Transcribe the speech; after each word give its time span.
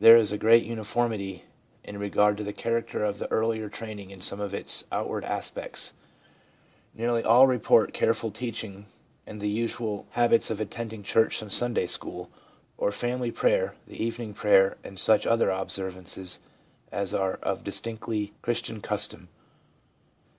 There 0.00 0.18
is 0.18 0.34
great 0.34 0.64
uniformity 0.66 1.44
in 1.82 1.96
regard 1.96 2.36
to 2.36 2.44
the 2.44 2.52
character 2.52 3.02
of 3.02 3.18
the 3.18 3.30
earlier 3.32 3.70
training 3.70 4.10
in 4.10 4.20
some 4.20 4.38
of 4.38 4.52
its 4.52 4.84
outward 4.92 5.24
aspects; 5.24 5.94
nearly 6.92 7.22
all 7.24 7.46
report 7.46 7.94
careful 7.94 8.30
teaching 8.30 8.84
and 9.26 9.40
the 9.40 9.48
usual 9.48 10.06
habits 10.10 10.50
of 10.50 10.60
attending 10.60 11.02
church 11.02 11.40
and 11.40 11.50
Sunday 11.50 11.86
school, 11.86 12.28
or 12.76 12.92
family 12.92 13.30
prayer, 13.30 13.74
the 13.86 13.96
evening 13.96 14.34
prayer, 14.34 14.76
and 14.84 14.98
such 15.00 15.26
other 15.26 15.48
observances 15.48 16.40
as 16.92 17.14
are 17.14 17.36
of 17.36 17.64
distinctly 17.64 18.34
Christian 18.42 18.82
custom. 18.82 19.30